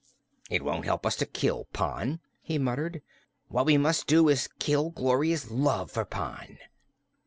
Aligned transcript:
"It 0.49 0.63
won't 0.63 0.85
help 0.85 1.05
us 1.05 1.15
to 1.17 1.27
kill 1.27 1.65
Pon," 1.73 2.21
he 2.41 2.57
muttered. 2.57 3.03
"What 3.49 3.67
we 3.67 3.77
must 3.77 4.07
do 4.07 4.29
is 4.29 4.49
kill 4.57 4.89
Gloria's 4.89 5.51
love 5.51 5.91
for 5.91 6.05
Pon." 6.05 6.57